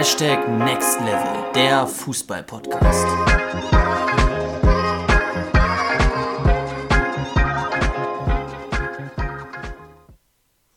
[0.00, 3.06] Hashtag Next Level, der Fußball-Podcast.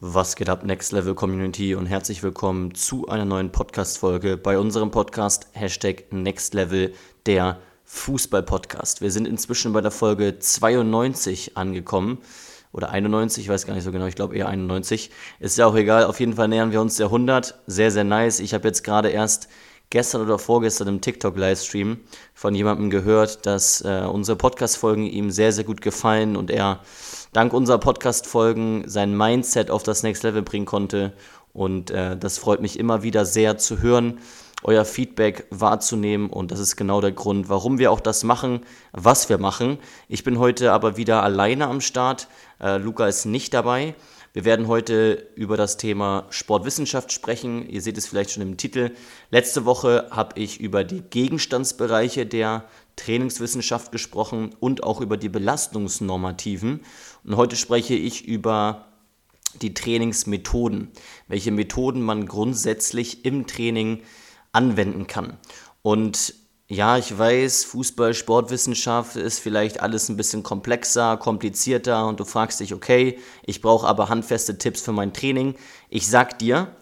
[0.01, 4.91] Was geht ab, Next Level Community und herzlich willkommen zu einer neuen Podcast-Folge bei unserem
[4.91, 6.93] Podcast Hashtag Next Level,
[7.25, 8.99] der Fußball-Podcast.
[8.99, 12.17] Wir sind inzwischen bei der Folge 92 angekommen
[12.73, 15.11] oder 91, ich weiß gar nicht so genau, ich glaube eher 91.
[15.39, 17.55] Ist ja auch egal, auf jeden Fall nähern wir uns der 100.
[17.67, 18.39] Sehr, sehr nice.
[18.39, 19.47] Ich habe jetzt gerade erst
[19.91, 21.99] gestern oder vorgestern im TikTok-Livestream
[22.33, 26.79] von jemandem gehört, dass äh, unsere Podcast-Folgen ihm sehr, sehr gut gefallen und er
[27.31, 31.13] dank unserer Podcast-Folgen sein Mindset auf das Next Level bringen konnte.
[31.53, 34.19] Und äh, das freut mich immer wieder sehr zu hören
[34.65, 39.29] euer Feedback wahrzunehmen und das ist genau der Grund, warum wir auch das machen, was
[39.29, 39.77] wir machen.
[40.07, 42.27] Ich bin heute aber wieder alleine am Start.
[42.59, 43.95] Äh, Luca ist nicht dabei.
[44.33, 47.69] Wir werden heute über das Thema Sportwissenschaft sprechen.
[47.69, 48.89] Ihr seht es vielleicht schon im Titel.
[49.29, 56.81] Letzte Woche habe ich über die Gegenstandsbereiche der Trainingswissenschaft gesprochen und auch über die Belastungsnormativen.
[57.23, 58.85] Und heute spreche ich über
[59.61, 60.89] die Trainingsmethoden,
[61.27, 64.01] welche Methoden man grundsätzlich im Training
[64.53, 65.37] anwenden kann.
[65.81, 66.35] Und
[66.67, 72.61] ja, ich weiß, Fußball, Sportwissenschaft ist vielleicht alles ein bisschen komplexer, komplizierter und du fragst
[72.61, 75.55] dich, okay, ich brauche aber handfeste Tipps für mein Training.
[75.89, 76.75] Ich sag dir,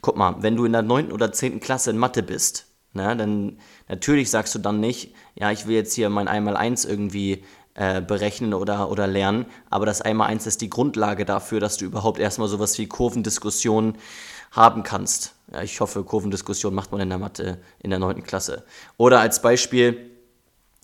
[0.00, 1.12] guck mal, wenn du in der 9.
[1.12, 1.60] oder 10.
[1.60, 5.94] Klasse in Mathe bist, ne, dann natürlich sagst du dann nicht, ja, ich will jetzt
[5.94, 7.44] hier mein Einmal-Eins irgendwie
[7.78, 12.18] äh, berechnen oder, oder lernen, aber das Einmal-Eins ist die Grundlage dafür, dass du überhaupt
[12.18, 13.96] erstmal sowas wie Kurvendiskussionen
[14.50, 15.34] haben kannst.
[15.52, 18.24] Ja, ich hoffe, Kurvendiskussion macht man in der Mathe in der 9.
[18.24, 18.64] Klasse.
[18.96, 20.10] Oder als Beispiel,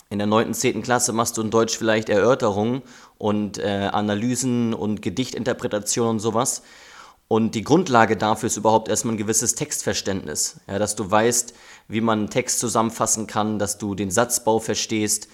[0.08, 0.54] in der 9.
[0.54, 0.82] 10.
[0.82, 2.82] Klasse machst du in Deutsch vielleicht Erörterungen
[3.18, 6.62] und äh, Analysen und Gedichtinterpretationen und sowas.
[7.26, 10.60] Und die Grundlage dafür ist überhaupt erstmal ein gewisses Textverständnis.
[10.68, 11.54] Ja, dass du weißt,
[11.88, 15.28] wie man einen Text zusammenfassen kann, dass du den Satzbau verstehst.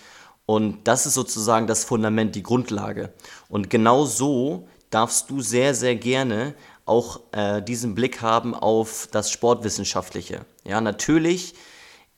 [0.50, 3.12] Und das ist sozusagen das Fundament, die Grundlage.
[3.48, 6.56] Und genau so darfst du sehr, sehr gerne
[6.86, 10.44] auch äh, diesen Blick haben auf das Sportwissenschaftliche.
[10.64, 11.54] Ja, natürlich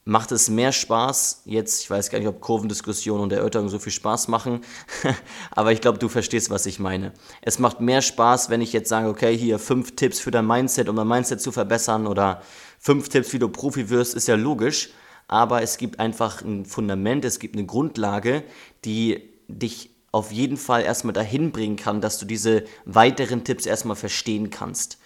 [0.07, 3.93] macht es mehr Spaß, jetzt, ich weiß gar nicht, ob Kurvendiskussion und Erörterung so viel
[3.93, 4.63] Spaß machen,
[5.51, 7.13] aber ich glaube, du verstehst, was ich meine.
[7.43, 10.89] Es macht mehr Spaß, wenn ich jetzt sage, okay, hier fünf Tipps für dein Mindset,
[10.89, 12.41] um dein Mindset zu verbessern oder
[12.79, 14.89] fünf Tipps, wie du Profi wirst, ist ja logisch,
[15.29, 18.45] aber es gibt einfach ein Fundament, es gibt eine Grundlage,
[18.85, 23.97] die dich auf jeden Fall erstmal dahin bringen kann, dass du diese weiteren Tipps erstmal
[23.97, 24.99] verstehen kannst.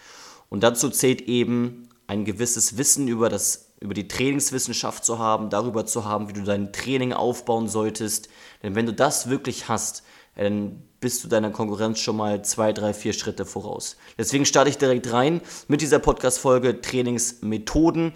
[0.49, 5.87] Und dazu zählt eben ein gewisses Wissen über, das, über die Trainingswissenschaft zu haben, darüber
[5.87, 8.29] zu haben, wie du dein Training aufbauen solltest.
[8.63, 10.03] Denn wenn du das wirklich hast,
[10.37, 13.97] dann bist du deiner Konkurrenz schon mal zwei, drei, vier Schritte voraus.
[14.19, 18.13] Deswegen starte ich direkt rein mit dieser Podcast-Folge Trainingsmethoden.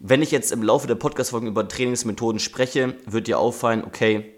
[0.00, 4.32] Wenn ich jetzt im Laufe der Podcast-Folgen über Trainingsmethoden spreche, wird dir auffallen, okay,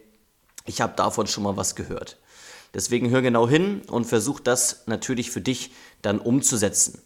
[0.65, 2.17] ich habe davon schon mal was gehört.
[2.73, 7.03] Deswegen hör genau hin und versuch das natürlich für dich dann umzusetzen.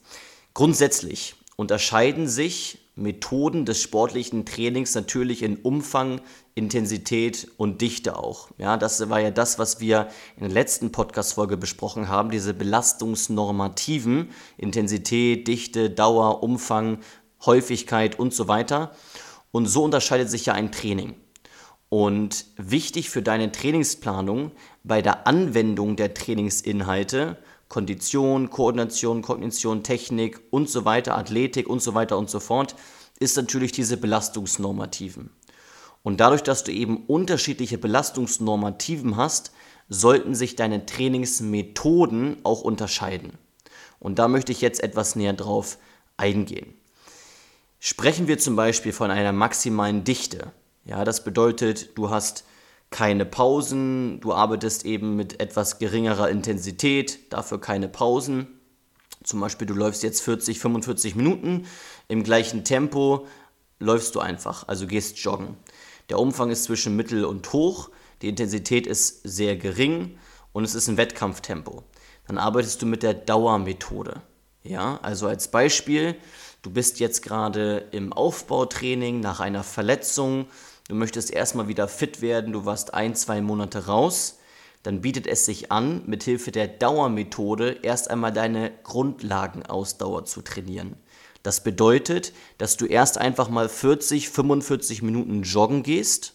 [0.52, 6.20] Grundsätzlich unterscheiden sich Methoden des sportlichen Trainings natürlich in Umfang,
[6.54, 8.50] Intensität und Dichte auch.
[8.58, 14.30] Ja, das war ja das, was wir in der letzten Podcast-Folge besprochen haben, diese belastungsnormativen
[14.58, 16.98] Intensität, Dichte, Dauer, Umfang,
[17.46, 18.92] Häufigkeit und so weiter.
[19.50, 21.14] Und so unterscheidet sich ja ein Training.
[21.88, 24.50] Und wichtig für deine Trainingsplanung
[24.82, 27.36] bei der Anwendung der Trainingsinhalte,
[27.68, 32.74] Kondition, Koordination, Kognition, Technik und so weiter, Athletik und so weiter und so fort,
[33.20, 35.30] ist natürlich diese Belastungsnormativen.
[36.02, 39.52] Und dadurch, dass du eben unterschiedliche Belastungsnormativen hast,
[39.88, 43.38] sollten sich deine Trainingsmethoden auch unterscheiden.
[44.00, 45.78] Und da möchte ich jetzt etwas näher drauf
[46.16, 46.74] eingehen.
[47.86, 50.52] Sprechen wir zum Beispiel von einer maximalen Dichte,
[50.86, 52.44] ja, das bedeutet, du hast
[52.88, 58.46] keine Pausen, du arbeitest eben mit etwas geringerer Intensität, dafür keine Pausen.
[59.22, 61.66] Zum Beispiel, du läufst jetzt 40, 45 Minuten
[62.08, 63.26] im gleichen Tempo,
[63.80, 65.58] läufst du einfach, also gehst joggen.
[66.08, 67.90] Der Umfang ist zwischen mittel und hoch,
[68.22, 70.18] die Intensität ist sehr gering
[70.54, 71.82] und es ist ein Wettkampftempo.
[72.28, 74.22] Dann arbeitest du mit der Dauermethode.
[74.62, 76.16] Ja, also als Beispiel,
[76.64, 80.46] du bist jetzt gerade im Aufbautraining nach einer Verletzung,
[80.88, 84.38] du möchtest erstmal wieder fit werden, du warst ein, zwei Monate raus,
[84.82, 90.96] dann bietet es sich an, mithilfe der Dauermethode erst einmal deine Grundlagenausdauer zu trainieren.
[91.42, 96.32] Das bedeutet, dass du erst einfach mal 40, 45 Minuten joggen gehst,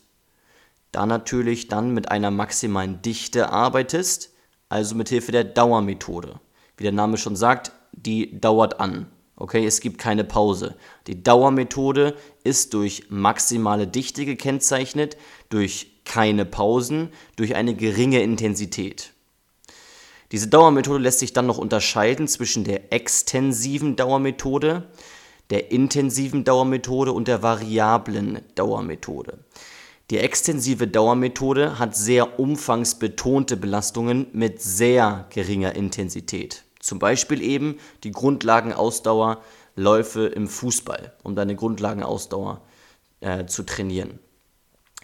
[0.91, 4.31] da natürlich dann mit einer maximalen Dichte arbeitest,
[4.69, 6.39] also mithilfe der Dauermethode.
[6.77, 9.07] Wie der Name schon sagt, die dauert an.
[9.39, 10.75] Okay, es gibt keine Pause.
[11.07, 15.15] Die Dauermethode ist durch maximale Dichte gekennzeichnet,
[15.47, 19.13] durch keine Pausen, durch eine geringe Intensität.
[20.33, 24.89] Diese Dauermethode lässt sich dann noch unterscheiden zwischen der extensiven Dauermethode,
[25.49, 29.39] der intensiven Dauermethode und der variablen Dauermethode.
[30.11, 36.65] Die extensive Dauermethode hat sehr umfangsbetonte Belastungen mit sehr geringer Intensität.
[36.79, 39.41] Zum Beispiel eben die Grundlagenausdauer
[39.75, 42.61] Läufe im Fußball, um deine Grundlagenausdauer
[43.21, 44.19] äh, zu trainieren.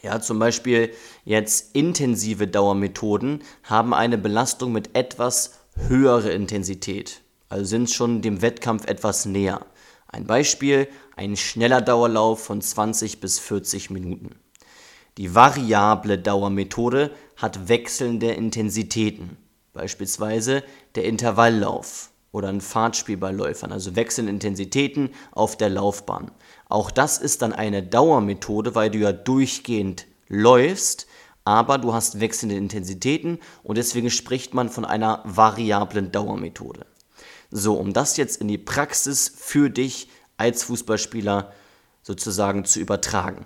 [0.01, 0.91] Ja, zum Beispiel
[1.23, 8.85] jetzt intensive Dauermethoden haben eine Belastung mit etwas höherer Intensität, also sind schon dem Wettkampf
[8.85, 9.65] etwas näher.
[10.07, 14.35] Ein Beispiel, ein schneller Dauerlauf von 20 bis 40 Minuten.
[15.17, 19.37] Die variable Dauermethode hat wechselnde Intensitäten,
[19.75, 20.63] beispielsweise
[20.95, 26.31] der Intervalllauf oder ein Fahrtspiel bei Läufern, also wechselnde Intensitäten auf der Laufbahn.
[26.67, 31.05] Auch das ist dann eine Dauermethode, weil du ja durchgehend läufst,
[31.43, 36.85] aber du hast wechselnde Intensitäten und deswegen spricht man von einer variablen Dauermethode.
[37.51, 41.53] So, um das jetzt in die Praxis für dich als Fußballspieler
[42.01, 43.45] sozusagen zu übertragen.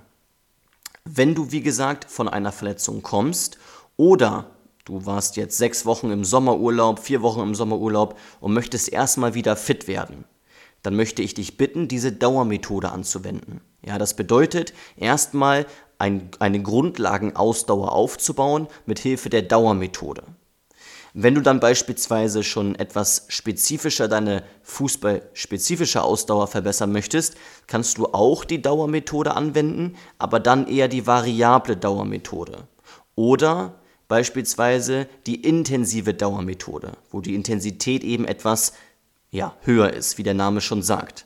[1.06, 3.58] Wenn du, wie gesagt, von einer Verletzung kommst
[3.98, 4.52] oder
[4.90, 9.56] du warst jetzt sechs Wochen im Sommerurlaub, vier Wochen im Sommerurlaub und möchtest erstmal wieder
[9.56, 10.26] fit werden,
[10.82, 13.62] dann möchte ich dich bitten, diese Dauermethode anzuwenden.
[13.86, 15.68] Ja, das bedeutet erstmal
[16.00, 20.24] ein, eine Grundlagenausdauer aufzubauen mit Hilfe der Dauermethode.
[21.14, 27.36] Wenn du dann beispielsweise schon etwas spezifischer deine fußballspezifische Ausdauer verbessern möchtest,
[27.68, 32.68] kannst du auch die Dauermethode anwenden, aber dann eher die variable Dauermethode.
[33.16, 33.79] Oder
[34.10, 38.74] beispielsweise die intensive Dauermethode, wo die Intensität eben etwas
[39.32, 41.26] ja, höher ist, wie der Name schon sagt.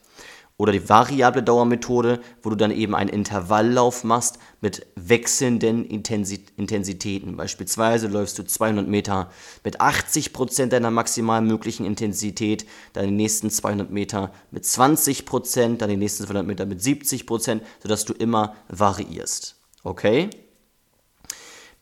[0.56, 7.36] Oder die variable Dauermethode, wo du dann eben einen Intervalllauf machst mit wechselnden Intensitäten.
[7.36, 9.32] Beispielsweise läufst du 200 Meter
[9.64, 15.98] mit 80% deiner maximal möglichen Intensität, dann die nächsten 200 Meter mit 20%, dann die
[15.98, 19.56] nächsten 200 Meter mit 70%, sodass du immer variierst.
[19.84, 20.30] Okay?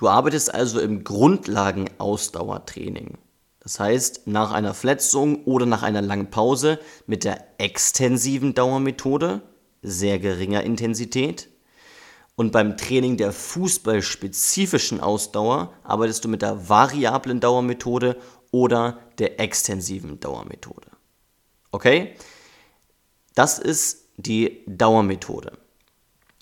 [0.01, 3.19] Du arbeitest also im Grundlagenausdauertraining.
[3.59, 9.43] Das heißt, nach einer Verletzung oder nach einer langen Pause mit der extensiven Dauermethode,
[9.83, 11.49] sehr geringer Intensität.
[12.35, 18.17] Und beim Training der fußballspezifischen Ausdauer arbeitest du mit der variablen Dauermethode
[18.49, 20.87] oder der extensiven Dauermethode.
[21.71, 22.15] Okay?
[23.35, 25.59] Das ist die Dauermethode.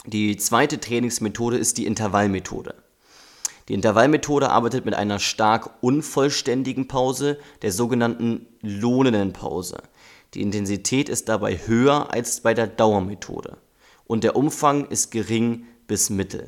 [0.06, 2.76] Die zweite Trainingsmethode ist die Intervallmethode.
[3.70, 9.78] Die Intervallmethode arbeitet mit einer stark unvollständigen Pause, der sogenannten lohnenden Pause.
[10.34, 13.58] Die Intensität ist dabei höher als bei der Dauermethode
[14.06, 16.46] und der Umfang ist gering bis mittel.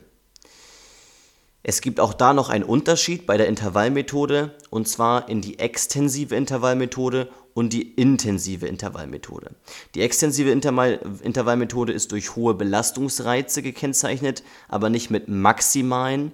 [1.62, 6.35] Es gibt auch da noch einen Unterschied bei der Intervallmethode und zwar in die extensive
[6.35, 9.51] Intervallmethode und die intensive Intervallmethode.
[9.94, 16.31] Die extensive Intervallmethode ist durch hohe Belastungsreize gekennzeichnet, aber nicht mit maximalen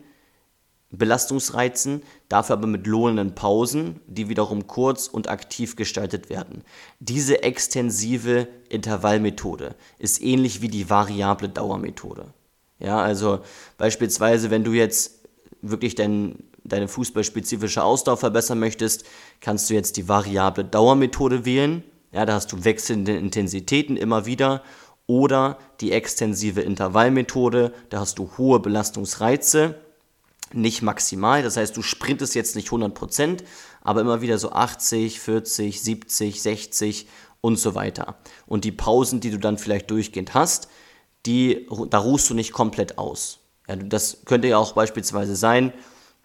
[0.89, 6.63] Belastungsreizen, dafür aber mit lohnenden Pausen, die wiederum kurz und aktiv gestaltet werden.
[7.00, 12.33] Diese extensive Intervallmethode ist ähnlich wie die variable Dauermethode.
[12.80, 13.40] Ja, also
[13.78, 15.26] beispielsweise, wenn du jetzt
[15.61, 19.06] wirklich dein, deine fußballspezifische Ausdauer verbessern möchtest,
[19.42, 21.83] kannst du jetzt die variable Dauermethode wählen.
[22.14, 24.64] Ja, da hast du wechselnde Intensitäten immer wieder.
[25.06, 29.76] Oder die extensive Intervallmethode, da hast du hohe Belastungsreize
[30.54, 31.44] nicht maximal.
[31.44, 33.44] Das heißt, du sprintest jetzt nicht 100%,
[33.81, 37.07] aber immer wieder so 80, 40, 70, 60
[37.42, 38.18] und so weiter.
[38.45, 40.69] Und die Pausen, die du dann vielleicht durchgehend hast,
[41.25, 43.39] die, da ruhst du nicht komplett aus.
[43.68, 45.73] Ja, das könnte ja auch beispielsweise sein,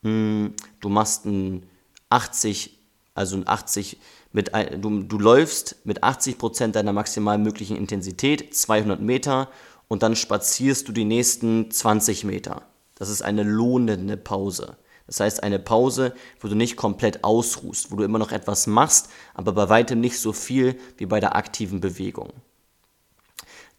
[0.03, 1.65] hm, du machst ein
[2.11, 2.79] 80,
[3.15, 3.99] also ein 80
[4.33, 9.49] mit, du, du läufst mit 80% deiner maximal möglichen Intensität 200 Meter
[9.89, 12.63] und dann spazierst du die nächsten 20 Meter.
[12.95, 14.77] Das ist eine lohnende Pause.
[15.07, 19.09] Das heißt eine Pause, wo du nicht komplett ausruhst, wo du immer noch etwas machst,
[19.35, 22.33] aber bei weitem nicht so viel wie bei der aktiven Bewegung.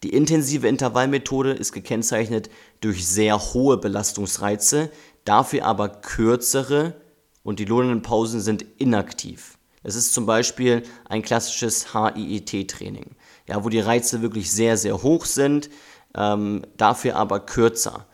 [0.04, 2.50] Die intensive Intervallmethode ist gekennzeichnet
[2.82, 4.92] durch sehr hohe Belastungsreize,
[5.24, 6.96] dafür aber kürzere
[7.42, 9.58] und die lohnenden Pausen sind inaktiv.
[9.82, 13.16] Es ist zum Beispiel ein klassisches HIIT-Training,
[13.48, 15.70] ja, wo die Reize wirklich sehr, sehr hoch sind,
[16.16, 18.06] ähm, dafür aber kürzer.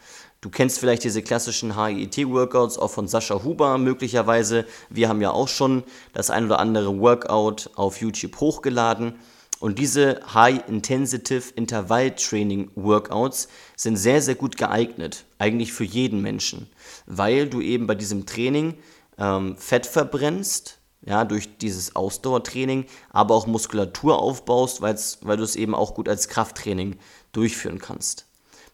[0.42, 4.66] Du kennst vielleicht diese klassischen HIIT-Workouts auch von Sascha Huber möglicherweise.
[4.90, 9.16] Wir haben ja auch schon das ein oder andere Workout auf YouTube hochgeladen.
[9.60, 16.70] Und diese High-Intensive Intervall Training Workouts sind sehr, sehr gut geeignet, eigentlich für jeden Menschen,
[17.06, 18.76] weil du eben bei diesem Training
[19.18, 25.76] ähm, Fett verbrennst, ja, durch dieses Ausdauertraining, aber auch Muskulatur aufbaust, weil du es eben
[25.76, 26.98] auch gut als Krafttraining
[27.34, 28.29] durchführen kannst.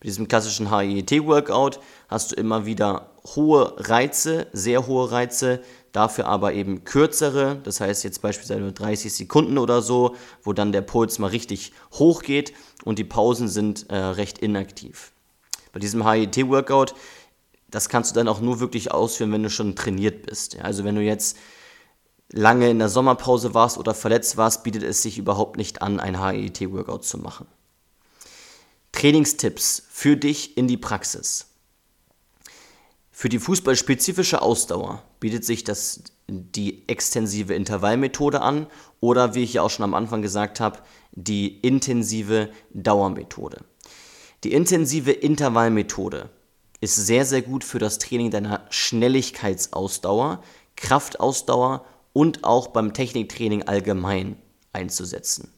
[0.06, 5.62] Bei diesem klassischen HIET-Workout hast du immer wieder hohe Reize, sehr hohe Reize,
[5.94, 10.72] dafür aber eben kürzere, das heißt jetzt beispielsweise nur 30 Sekunden oder so, wo dann
[10.72, 15.12] der Puls mal richtig hoch geht und die Pausen sind äh, recht inaktiv.
[15.74, 16.94] Bei diesem HIT-Workout,
[17.72, 20.60] das kannst du dann auch nur wirklich ausführen, wenn du schon trainiert bist.
[20.62, 21.36] Also wenn du jetzt
[22.32, 26.24] lange in der Sommerpause warst oder verletzt warst, bietet es sich überhaupt nicht an, ein
[26.24, 27.48] HIT-Workout zu machen.
[28.96, 31.48] Trainingstipps für dich in die Praxis.
[33.12, 38.68] Für die fußballspezifische Ausdauer bietet sich das, die extensive Intervallmethode an
[39.02, 40.80] oder, wie ich ja auch schon am Anfang gesagt habe,
[41.12, 43.66] die intensive Dauermethode.
[44.46, 46.30] Die intensive Intervallmethode
[46.80, 50.42] ist sehr, sehr gut für das Training deiner Schnelligkeitsausdauer,
[50.78, 51.84] Kraftausdauer
[52.14, 54.38] und auch beim Techniktraining allgemein
[54.72, 55.52] einzusetzen.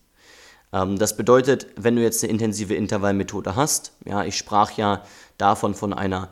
[0.74, 5.04] Ähm, das bedeutet, wenn du jetzt eine intensive Intervallmethode hast, ja, ich sprach ja
[5.38, 6.30] davon von einer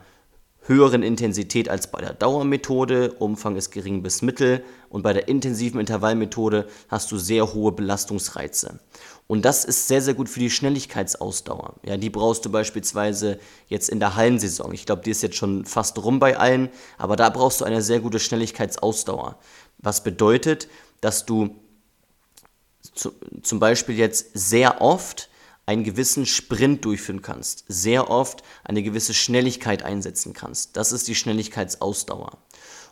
[0.68, 5.80] höheren Intensität als bei der Dauermethode, Umfang ist gering bis mittel und bei der intensiven
[5.80, 8.80] Intervallmethode hast du sehr hohe Belastungsreize.
[9.28, 11.76] Und das ist sehr, sehr gut für die Schnelligkeitsausdauer.
[11.84, 14.72] Ja, die brauchst du beispielsweise jetzt in der Hallensaison.
[14.74, 17.82] Ich glaube, die ist jetzt schon fast rum bei allen, aber da brauchst du eine
[17.82, 19.40] sehr gute Schnelligkeitsausdauer.
[19.80, 20.68] Was bedeutet,
[21.02, 21.56] dass du
[22.96, 25.30] zu, zum Beispiel jetzt sehr oft
[25.66, 30.78] einen gewissen Sprint durchführen kannst, sehr oft eine gewisse Schnelligkeit einsetzen kannst.
[30.78, 32.38] Das ist die Schnelligkeitsausdauer.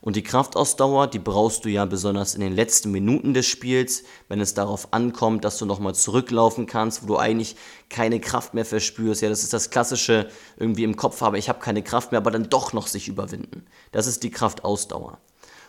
[0.02, 4.42] Und die Kraftausdauer, die brauchst du ja besonders in den letzten Minuten des Spiels, wenn
[4.42, 7.56] es darauf ankommt, dass du nochmal zurücklaufen kannst, wo du eigentlich
[7.90, 9.22] keine Kraft mehr verspürst.
[9.22, 12.32] Ja, das ist das Klassische irgendwie im Kopf habe, ich habe keine Kraft mehr, aber
[12.32, 13.66] dann doch noch sich überwinden.
[13.94, 15.20] Das ist die Kraftausdauer.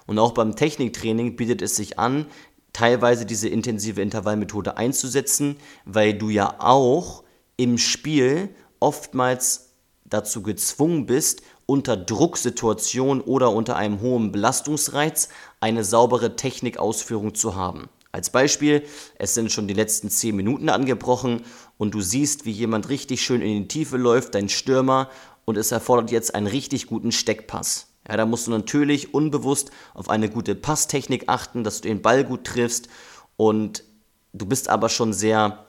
[0.06, 2.26] Und auch beim Techniktraining bietet es sich an,
[2.74, 7.24] teilweise diese intensive Intervallmethode einzusetzen, weil du ja auch
[7.56, 8.50] im Spiel
[8.80, 9.70] oftmals
[10.04, 17.88] dazu gezwungen bist, unter Drucksituationen oder unter einem hohen Belastungsreiz eine saubere Technikausführung zu haben.
[18.12, 18.84] Als Beispiel,
[19.18, 21.42] es sind schon die letzten 10 Minuten angebrochen
[21.78, 25.08] und du siehst, wie jemand richtig schön in die Tiefe läuft, dein Stürmer,
[25.46, 27.93] und es erfordert jetzt einen richtig guten Steckpass.
[28.08, 32.24] Ja, da musst du natürlich unbewusst auf eine gute Passtechnik achten, dass du den Ball
[32.24, 32.88] gut triffst
[33.36, 33.84] und
[34.32, 35.66] du bist aber schon sehr,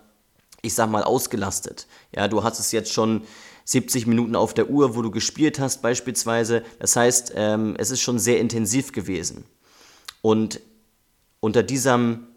[0.62, 1.88] ich sag mal, ausgelastet.
[2.14, 3.22] Ja, du hast es jetzt schon
[3.66, 6.64] 70 Minuten auf der Uhr, wo du gespielt hast beispielsweise.
[6.80, 9.46] Das heißt, ähm, es ist schon sehr intensiv gewesen.
[10.22, 10.60] Und
[11.40, 12.28] unter diesem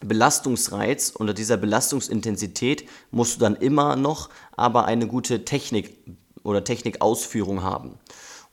[0.00, 5.96] Belastungsreiz, unter dieser Belastungsintensität musst du dann immer noch aber eine gute Technik
[6.42, 7.98] oder Technikausführung haben.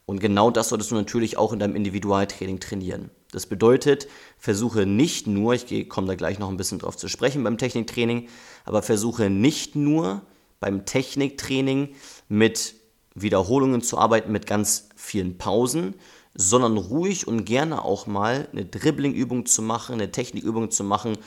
[0.06, 3.10] Und genau das solltest du natürlich auch in deinem Individualtraining trainieren.
[3.32, 4.08] Das bedeutet,
[4.38, 8.28] versuche nicht nur, ich komme da gleich noch ein bisschen drauf zu sprechen beim Techniktraining,
[8.66, 10.22] aber versuche nicht nur
[10.60, 11.96] beim Techniktraining
[12.28, 12.76] mit
[13.16, 15.96] Wiederholungen zu arbeiten mit ganz vielen Pausen,
[16.36, 21.18] sondern ruhig und gerne auch mal eine Dribbling-Übung zu machen, eine Technikübung zu machen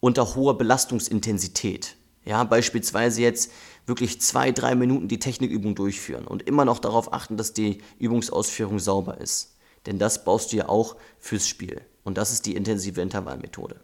[0.00, 1.96] unter hoher Belastungsintensität.
[2.26, 3.52] Ja, beispielsweise jetzt
[3.86, 8.80] wirklich zwei, drei Minuten die Technikübung durchführen und immer noch darauf achten, dass die Übungsausführung
[8.80, 9.56] sauber ist.
[9.86, 11.80] Denn das baust du ja auch fürs Spiel.
[12.02, 13.80] Und das ist die intensive Intervallmethode.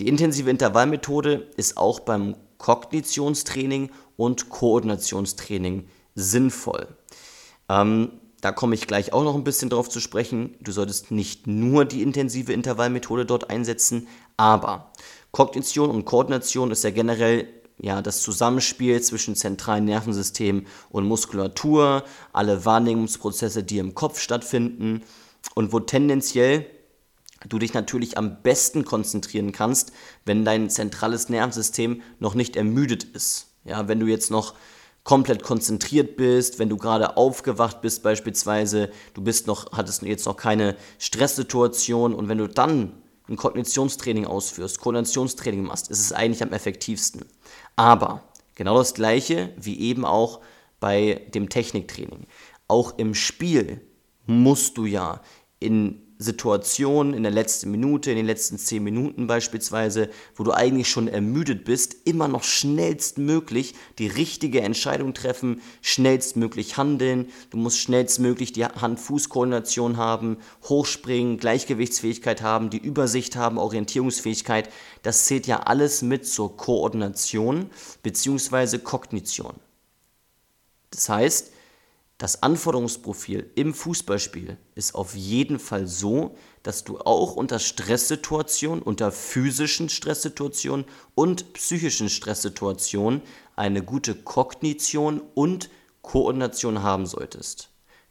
[0.00, 6.88] Die intensive Intervallmethode ist auch beim Kognitionstraining und Koordinationstraining sinnvoll.
[7.68, 10.56] Ähm, da komme ich gleich auch noch ein bisschen drauf zu sprechen.
[10.60, 14.90] Du solltest nicht nur die intensive Intervallmethode dort einsetzen, aber
[15.34, 17.48] Kognition und Koordination ist ja generell
[17.78, 25.02] ja, das Zusammenspiel zwischen zentralen Nervensystem und Muskulatur, alle Wahrnehmungsprozesse, die im Kopf stattfinden
[25.56, 26.66] und wo tendenziell
[27.48, 29.92] du dich natürlich am besten konzentrieren kannst,
[30.24, 33.48] wenn dein zentrales Nervensystem noch nicht ermüdet ist.
[33.64, 34.54] Ja, wenn du jetzt noch
[35.02, 40.36] komplett konzentriert bist, wenn du gerade aufgewacht bist beispielsweise, du bist noch, hattest jetzt noch
[40.36, 42.92] keine Stresssituation und wenn du dann
[43.28, 47.24] ein Kognitionstraining ausführst, Koordinationstraining machst, ist es eigentlich am effektivsten.
[47.76, 48.22] Aber
[48.54, 50.40] genau das gleiche wie eben auch
[50.80, 52.26] bei dem Techniktraining.
[52.68, 53.80] Auch im Spiel
[54.26, 55.20] musst du ja
[55.58, 60.88] in Situationen in der letzten Minute, in den letzten 10 Minuten beispielsweise, wo du eigentlich
[60.88, 67.30] schon ermüdet bist, immer noch schnellstmöglich die richtige Entscheidung treffen, schnellstmöglich handeln.
[67.50, 70.38] Du musst schnellstmöglich die Hand-Fuß-Koordination haben,
[70.68, 74.70] hochspringen, Gleichgewichtsfähigkeit haben, die Übersicht haben, Orientierungsfähigkeit.
[75.02, 77.70] Das zählt ja alles mit zur Koordination
[78.02, 78.78] bzw.
[78.78, 79.54] Kognition.
[80.90, 81.53] Das heißt,
[82.18, 89.10] das Anforderungsprofil im Fußballspiel ist auf jeden Fall so, dass du auch unter Stresssituationen, unter
[89.10, 93.20] physischen Stresssituationen und psychischen Stresssituationen
[93.56, 95.70] eine gute Kognition und
[96.02, 97.70] Koordination haben solltest.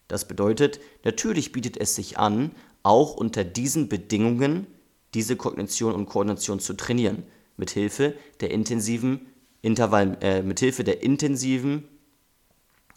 [0.10, 2.52] Das bedeutet, natürlich bietet es sich an,
[2.84, 4.68] auch unter diesen Bedingungen
[5.14, 7.24] diese Kognition und Koordination zu trainieren,
[7.56, 9.28] mithilfe der intensiven
[9.62, 11.88] Intervall, äh, mithilfe der intensiven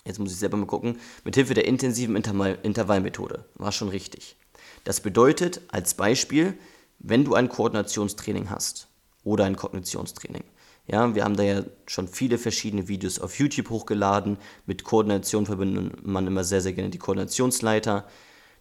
[0.07, 3.45] jetzt muss ich selber mal gucken, mit Hilfe der intensiven Intervall Intervallmethode.
[3.57, 4.37] War schon richtig.
[4.85, 6.55] Das bedeutet als Beispiel,
[6.99, 8.89] wenn du ein Koordinationstraining hast
[9.25, 10.45] oder ein Kognitionstraining.
[10.87, 14.39] Ja, wir haben da ja schon viele verschiedene Videos auf YouTube hochgeladen.
[14.67, 18.07] Mit Koordination verbindet man immer sehr, sehr gerne die Koordinationsleiter.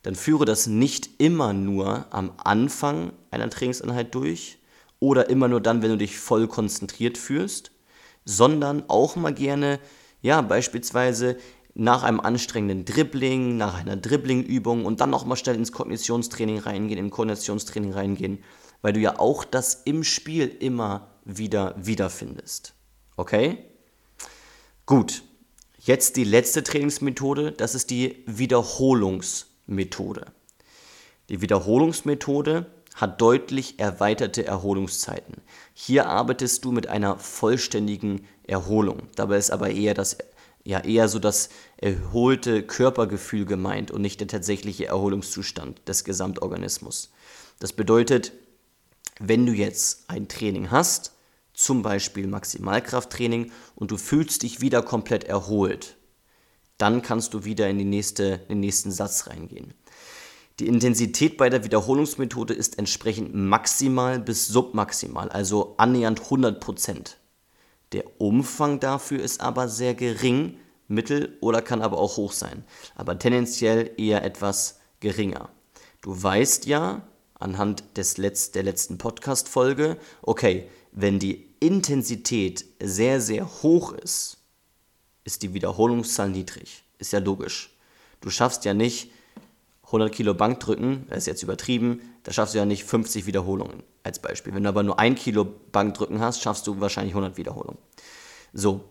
[0.02, 4.58] Dann führe das nicht immer nur am Anfang einer Trainingseinheit durch
[5.00, 7.72] oder immer nur dann, wenn du dich voll konzentriert fühlst,
[8.24, 9.80] sondern auch mal gerne
[10.26, 11.38] ja, beispielsweise
[11.76, 17.12] nach einem anstrengenden Dribbling, nach einer Dribblingübung und dann nochmal schnell ins Kognitionstraining reingehen, im
[17.12, 18.44] Koordinationstraining reingehen,
[18.82, 22.74] weil du ja auch das im Spiel immer wieder wiederfindest.
[23.18, 23.66] Okay?
[24.88, 25.22] Gut.
[25.80, 30.26] Jetzt die letzte Trainingsmethode, das ist die Wiederholungsmethode.
[31.30, 32.66] Die Wiederholungsmethode
[32.96, 35.36] hat deutlich erweiterte Erholungszeiten.
[35.76, 39.04] Hier arbeitest du mit einer vollständigen Erholung.
[39.16, 40.18] Dabei ist aber eher das
[40.66, 47.12] ja eher so das erholte Körpergefühl gemeint und nicht der tatsächliche Erholungszustand des Gesamtorganismus.
[47.60, 48.34] Das bedeutet,
[49.20, 51.14] wenn du jetzt ein Training hast,
[51.54, 55.96] zum Beispiel Maximalkrafttraining, und du fühlst dich wieder komplett erholt,
[56.78, 59.74] dann kannst du wieder in, nächste, in den nächsten Satz reingehen.
[60.60, 67.18] Die Intensität bei der Wiederholungsmethode ist entsprechend maximal bis submaximal, also annähernd 100 Prozent.
[67.96, 70.58] Der Umfang dafür ist aber sehr gering,
[70.90, 75.48] mittel oder kann aber auch hoch sein, aber tendenziell eher etwas geringer.
[76.02, 83.64] Du weißt ja anhand des Letz der letzten Podcast-Folge, okay, wenn die Intensität sehr, sehr
[83.64, 84.40] hoch ist,
[85.24, 86.84] ist die Wiederholungszahl niedrig.
[86.98, 87.78] Ist ja logisch.
[88.20, 89.10] Du schaffst ja nicht
[89.96, 94.20] 100 Kilo Bankdrücken, das ist jetzt übertrieben, da schaffst du ja nicht 50 Wiederholungen als
[94.20, 94.54] Beispiel.
[94.54, 97.78] Wenn du aber nur 1 Kilo Bankdrücken hast, schaffst du wahrscheinlich 100 Wiederholungen.
[98.54, 98.82] So,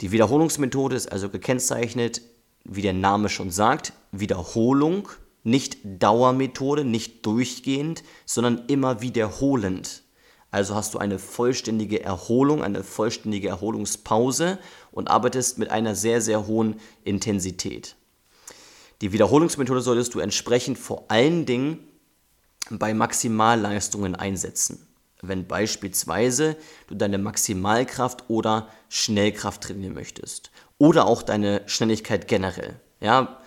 [0.00, 2.22] die Wiederholungsmethode ist also gekennzeichnet,
[2.64, 5.08] wie der Name schon sagt, Wiederholung,
[5.42, 10.02] nicht Dauermethode, nicht durchgehend, sondern immer wiederholend.
[10.50, 14.58] Also hast du eine vollständige Erholung, eine vollständige Erholungspause
[14.90, 17.96] und arbeitest mit einer sehr, sehr hohen Intensität.
[19.02, 21.78] Die Wiederholungsmethode solltest du entsprechend vor allen Dingen
[22.70, 24.86] bei Maximalleistungen einsetzen.
[25.22, 26.56] Wenn beispielsweise
[26.88, 32.80] du deine Maximalkraft oder Schnellkraft trainieren möchtest oder auch deine Schnelligkeit generell.
[33.00, 33.40] Ja,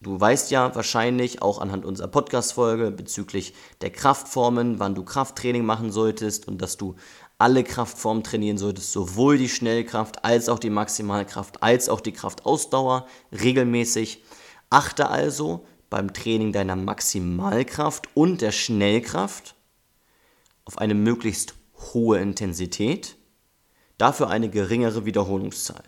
[0.00, 5.90] du weißt ja wahrscheinlich auch anhand unserer Podcast-Folge bezüglich der Kraftformen, wann du Krafttraining machen
[5.90, 6.94] solltest und dass du
[7.38, 13.06] alle Kraftformen trainieren solltest, sowohl die Schnellkraft als auch die Maximalkraft als auch die Kraftausdauer
[13.32, 14.22] regelmäßig.
[14.74, 19.54] Achte also beim Training deiner Maximalkraft und der Schnellkraft
[20.64, 23.14] auf eine möglichst hohe Intensität,
[23.98, 25.84] dafür eine geringere Wiederholungszahl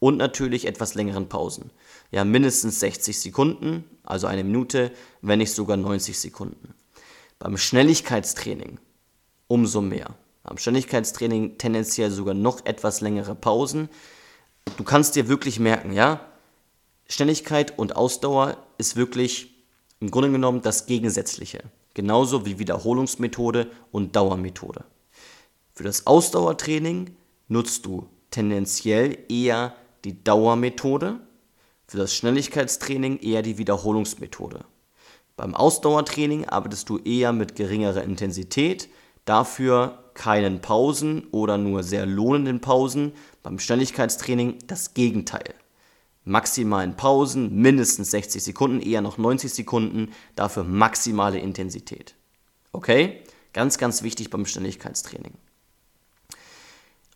[0.00, 1.70] und natürlich etwas längeren Pausen.
[2.12, 6.72] Ja, mindestens 60 Sekunden, also eine Minute, wenn nicht sogar 90 Sekunden.
[7.38, 8.78] Beim Schnelligkeitstraining
[9.48, 10.14] umso mehr.
[10.44, 13.90] Beim Schnelligkeitstraining tendenziell sogar noch etwas längere Pausen.
[14.78, 16.26] Du kannst dir wirklich merken, ja,
[17.08, 19.54] Schnelligkeit und Ausdauer ist wirklich
[20.00, 21.62] im Grunde genommen das Gegensätzliche.
[21.94, 24.84] Genauso wie Wiederholungsmethode und Dauermethode.
[25.72, 27.16] Für das Ausdauertraining
[27.48, 31.20] nutzt du tendenziell eher die Dauermethode,
[31.86, 34.64] für das Schnelligkeitstraining eher die Wiederholungsmethode.
[35.36, 38.88] Beim Ausdauertraining arbeitest du eher mit geringerer Intensität,
[39.24, 43.12] dafür keinen Pausen oder nur sehr lohnenden Pausen.
[43.42, 45.54] Beim Schnelligkeitstraining das Gegenteil
[46.24, 52.14] maximalen Pausen, mindestens 60 Sekunden, eher noch 90 Sekunden, dafür maximale Intensität.
[52.72, 53.22] Okay?
[53.52, 55.34] Ganz, ganz wichtig beim Ständigkeitstraining.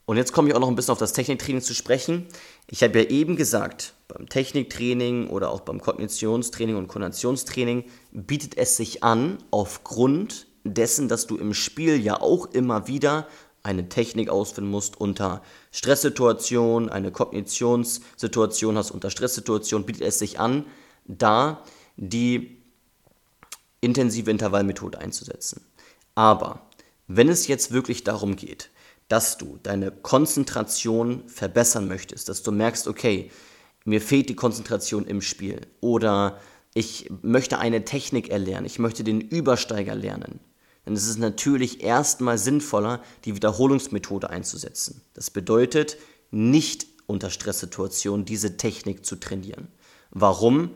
[0.08, 2.26] Und jetzt komme ich auch noch ein bisschen auf das Techniktraining zu sprechen.
[2.66, 8.78] Ich habe ja eben gesagt, beim Techniktraining oder auch beim Kognitionstraining und Koordinationstraining bietet es
[8.78, 13.26] sich an, aufgrund dessen, dass du im Spiel ja auch immer wieder
[13.68, 20.64] eine Technik ausführen musst unter Stresssituationen, eine Kognitionssituation hast unter Stresssituationen, bietet es sich an,
[21.06, 21.62] da
[21.96, 22.62] die
[23.82, 25.60] intensive Intervallmethode einzusetzen.
[26.14, 26.62] Aber
[27.06, 28.70] wenn es jetzt wirklich darum geht,
[29.08, 33.30] dass du deine Konzentration verbessern möchtest, dass du merkst, okay,
[33.84, 36.40] mir fehlt die Konzentration im Spiel oder
[36.72, 40.40] ich möchte eine Technik erlernen, ich möchte den Übersteiger lernen,
[40.88, 45.02] dann ist es natürlich erstmal sinnvoller, die Wiederholungsmethode einzusetzen.
[45.12, 45.98] Das bedeutet,
[46.30, 49.68] nicht unter Stresssituationen diese Technik zu trainieren.
[50.10, 50.70] Warum?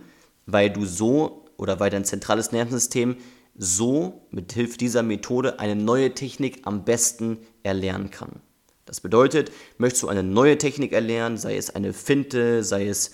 [0.44, 3.16] Weil du so oder weil dein zentrales Nervensystem
[3.56, 8.42] so mit Hilfe dieser Methode eine neue Technik am besten erlernen kann.
[8.84, 13.12] Das bedeutet, möchtest du eine neue Technik erlernen, sei es eine Finte, sei es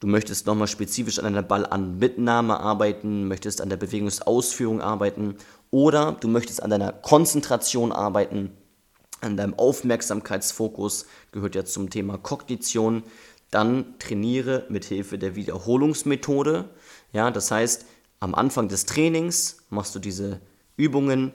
[0.00, 5.36] du möchtest nochmal spezifisch an einer Ballanmitnahme arbeiten, möchtest an der Bewegungsausführung arbeiten
[5.72, 8.52] oder du möchtest an deiner Konzentration arbeiten,
[9.20, 13.02] an deinem Aufmerksamkeitsfokus, gehört ja zum Thema Kognition,
[13.50, 16.68] dann trainiere mit Hilfe der Wiederholungsmethode.
[17.12, 17.86] Ja, das heißt,
[18.20, 20.40] am Anfang des Trainings machst du diese
[20.76, 21.32] Übungen,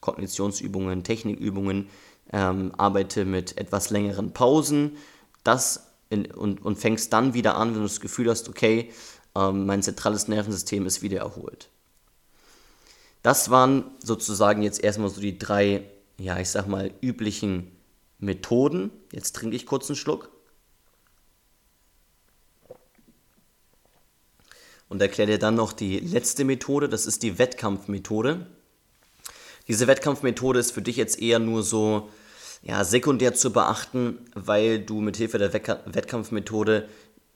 [0.00, 1.88] Kognitionsübungen, Technikübungen,
[2.32, 4.96] ähm, arbeite mit etwas längeren Pausen
[5.42, 8.90] das in, und, und fängst dann wieder an, wenn du das Gefühl hast, okay,
[9.34, 11.70] ähm, mein zentrales Nervensystem ist wieder erholt.
[13.22, 15.84] Das waren sozusagen jetzt erstmal so die drei,
[16.18, 17.70] ja, ich sag mal, üblichen
[18.18, 18.90] Methoden.
[19.12, 20.30] Jetzt trinke ich kurz einen Schluck.
[24.88, 28.46] Und erkläre dir dann noch die letzte Methode, das ist die Wettkampfmethode.
[29.68, 32.10] Diese Wettkampfmethode ist für dich jetzt eher nur so
[32.62, 36.88] ja, sekundär zu beachten, weil du mit Hilfe der Wettkampfmethode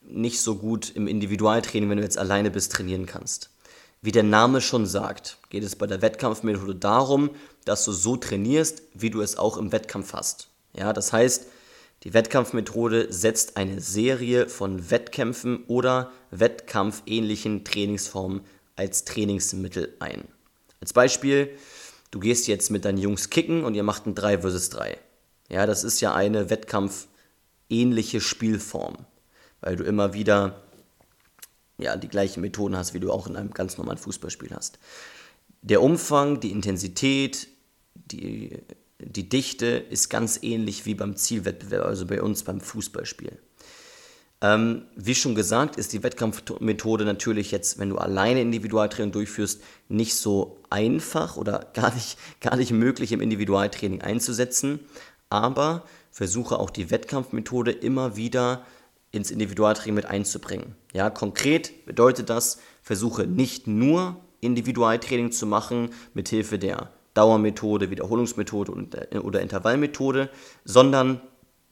[0.02, 3.53] nicht so gut im Individualtraining, wenn du jetzt alleine bist, trainieren kannst.
[4.04, 7.30] Wie der Name schon sagt, geht es bei der Wettkampfmethode darum,
[7.64, 10.50] dass du so trainierst, wie du es auch im Wettkampf hast.
[10.74, 11.46] Ja, das heißt,
[12.02, 18.42] die Wettkampfmethode setzt eine Serie von Wettkämpfen oder wettkampfähnlichen Trainingsformen
[18.76, 20.28] als Trainingsmittel ein.
[20.82, 21.56] Als Beispiel,
[22.10, 24.98] du gehst jetzt mit deinen Jungs kicken und ihr macht ein 3 vs 3.
[25.48, 28.98] Ja, das ist ja eine wettkampfähnliche Spielform,
[29.62, 30.63] weil du immer wieder
[31.78, 34.78] ja, die gleichen Methoden hast, wie du auch in einem ganz normalen Fußballspiel hast.
[35.62, 37.48] Der Umfang, die Intensität,
[37.94, 38.58] die
[39.04, 43.38] die Dichte ist ganz ähnlich wie beim Zielwettbewerb, also bei uns beim Fußballspiel.
[44.40, 50.14] Ähm, wie schon gesagt, ist die Wettkampfmethode natürlich jetzt, wenn du alleine Individualtraining durchführst, nicht
[50.14, 54.80] so einfach oder gar nicht, gar nicht möglich im Individualtraining einzusetzen.
[55.30, 58.64] Aber versuche auch die Wettkampfmethode immer wieder
[59.14, 60.74] ins Individualtraining mit einzubringen.
[60.92, 68.72] Ja, konkret bedeutet das, versuche nicht nur Individualtraining zu machen mit Hilfe der Dauermethode, Wiederholungsmethode
[69.22, 70.30] oder Intervallmethode,
[70.64, 71.20] sondern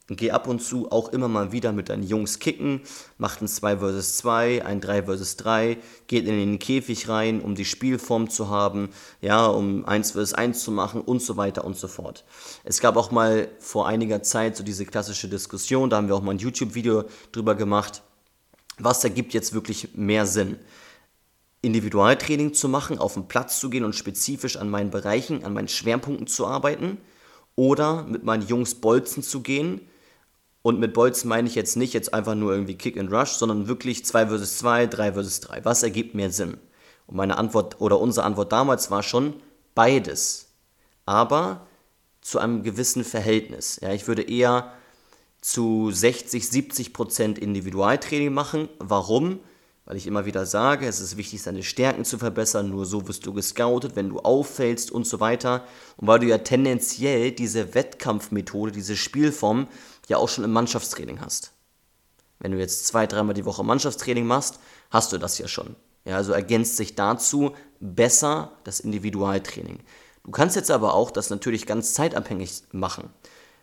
[0.09, 2.81] geh ab und zu auch immer mal wieder mit deinen Jungs kicken,
[3.19, 7.55] macht ein 2 vs 2, ein 3 vs 3, geht in den Käfig rein, um
[7.55, 11.77] die Spielform zu haben, ja, um 1 vs 1 zu machen und so weiter und
[11.77, 12.25] so fort.
[12.65, 16.23] Es gab auch mal vor einiger Zeit so diese klassische Diskussion, da haben wir auch
[16.23, 18.03] mal ein YouTube-Video drüber gemacht,
[18.79, 20.59] was ergibt jetzt wirklich mehr Sinn?
[21.61, 25.69] Individualtraining zu machen, auf den Platz zu gehen und spezifisch an meinen Bereichen, an meinen
[25.69, 26.99] Schwerpunkten zu arbeiten
[27.55, 29.81] oder mit meinen Jungs bolzen zu gehen.
[30.63, 33.67] Und mit Bolzen meine ich jetzt nicht jetzt einfach nur irgendwie Kick and Rush, sondern
[33.67, 35.65] wirklich 2 vs 2, 3 vs 3.
[35.65, 36.57] Was ergibt mehr Sinn?
[37.07, 39.35] Und meine Antwort oder unsere Antwort damals war schon
[39.75, 40.53] beides.
[41.05, 41.67] Aber
[42.21, 43.81] zu einem gewissen Verhältnis.
[43.83, 44.73] Ja, ich würde eher
[45.41, 48.69] zu 60, 70 Prozent Individualtraining machen.
[48.79, 49.41] Warum?
[49.85, 53.27] weil ich immer wieder sage, es ist wichtig, seine Stärken zu verbessern, nur so wirst
[53.27, 55.65] du gescoutet, wenn du auffällst und so weiter.
[55.97, 59.67] Und weil du ja tendenziell diese Wettkampfmethode, diese Spielform
[60.09, 61.53] ja auch schon im Mannschaftstraining hast.
[62.39, 64.59] Wenn du jetzt zwei, dreimal die Woche Mannschaftstraining machst,
[64.91, 65.77] hast du das ja schon.
[66.05, 69.81] Ja, also ergänzt sich dazu besser das Individualtraining.
[70.25, 73.11] Du kannst jetzt aber auch das natürlich ganz zeitabhängig machen.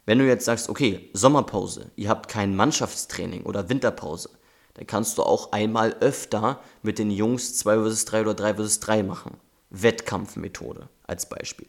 [0.06, 4.30] Wenn du jetzt sagst, okay, Sommerpause, ihr habt kein Mannschaftstraining oder Winterpause,
[4.74, 8.80] dann kannst du auch einmal öfter mit den Jungs 2 vs 3 oder 3 vs
[8.80, 9.38] 3 machen.
[9.70, 11.68] Wettkampfmethode als Beispiel.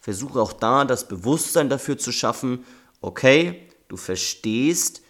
[0.00, 2.64] Versuche auch da das Bewusstsein dafür zu schaffen,
[3.00, 5.02] okay, du verstehst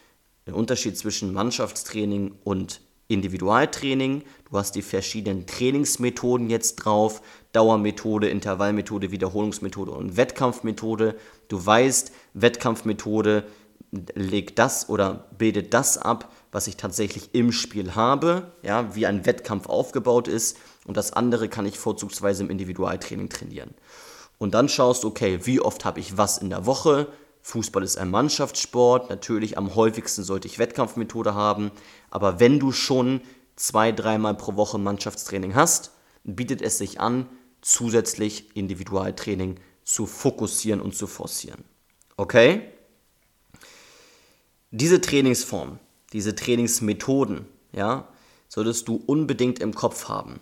[0.46, 9.12] den Unterschied zwischen Mannschaftstraining und Individualtraining, du hast die verschiedenen Trainingsmethoden jetzt drauf, Dauermethode, Intervallmethode,
[9.12, 11.16] Wiederholungsmethode und Wettkampfmethode.
[11.48, 13.44] Du weißt, Wettkampfmethode
[14.14, 19.24] legt das oder bildet das ab, was ich tatsächlich im Spiel habe, ja, wie ein
[19.24, 23.74] Wettkampf aufgebaut ist und das andere kann ich vorzugsweise im Individualtraining trainieren.
[24.38, 27.08] Und dann schaust okay, wie oft habe ich was in der Woche?
[27.46, 31.70] Fußball ist ein Mannschaftssport, natürlich am häufigsten sollte ich Wettkampfmethode haben,
[32.10, 33.20] aber wenn du schon
[33.54, 35.92] zwei, dreimal pro Woche Mannschaftstraining hast,
[36.24, 37.28] bietet es sich an,
[37.60, 41.62] zusätzlich Individualtraining zu fokussieren und zu forcieren.
[42.16, 42.62] Okay?
[44.72, 45.78] Diese Trainingsform,
[46.12, 48.08] diese Trainingsmethoden, ja,
[48.48, 50.40] solltest du unbedingt im Kopf haben,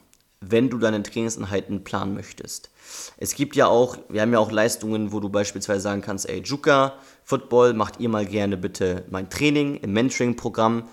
[0.51, 2.71] wenn du deine Trainingseinheiten planen möchtest.
[3.17, 6.43] Es gibt ja auch, wir haben ja auch Leistungen, wo du beispielsweise sagen kannst, ey,
[6.43, 10.89] Juka, Football, macht ihr mal gerne bitte mein Training im Mentoring-Programm.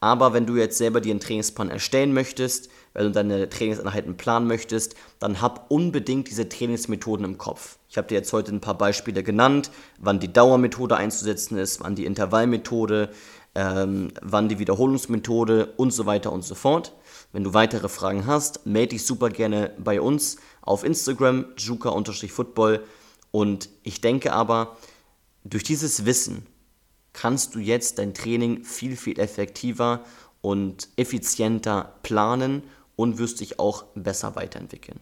[0.00, 4.46] Aber wenn du jetzt selber dir einen Trainingsplan erstellen möchtest, wenn du deine Trainingseinheiten planen
[4.46, 7.78] möchtest, dann hab unbedingt diese Trainingsmethoden im Kopf.
[7.88, 11.94] Ich habe dir jetzt heute ein paar Beispiele genannt, wann die Dauermethode einzusetzen ist, wann
[11.94, 13.10] die Intervallmethode,
[13.54, 16.92] ähm, wann die Wiederholungsmethode und so weiter und so fort.
[17.32, 22.84] Wenn du weitere Fragen hast, melde dich super gerne bei uns auf Instagram, juka-football.
[23.30, 24.76] Und ich denke aber,
[25.44, 26.46] durch dieses Wissen
[27.12, 30.04] kannst du jetzt dein Training viel, viel effektiver
[30.40, 32.62] und effizienter planen
[32.94, 35.00] und wirst dich auch besser weiterentwickeln.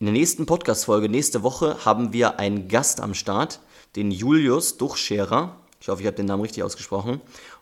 [0.00, 3.60] In der nächsten Podcast-Folge, nächste Woche, haben wir einen Gast am Start,
[3.96, 5.56] den Julius Duchscherer.
[5.80, 7.20] Ich hoffe, ich habe den Namen richtig ausgesprochen.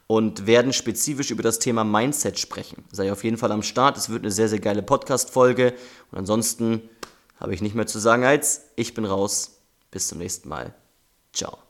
[0.08, 2.84] Und werden spezifisch über das Thema Mindset sprechen.
[2.92, 3.96] Sei auf jeden Fall am Start.
[3.96, 5.74] Es wird eine sehr, sehr geile Podcast-Folge.
[6.12, 6.88] Und ansonsten
[7.40, 9.62] habe ich nicht mehr zu sagen als ich bin raus.
[9.90, 10.74] Bis zum nächsten Mal.
[11.32, 11.65] Ciao.